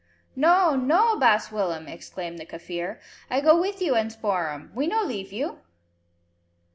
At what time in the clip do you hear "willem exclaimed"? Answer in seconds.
1.51-2.39